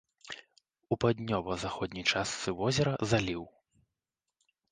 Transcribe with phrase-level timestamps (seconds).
[0.93, 3.43] У паўднёва-заходняй частцы возера заліў.